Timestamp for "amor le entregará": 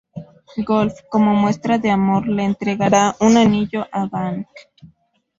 1.91-3.15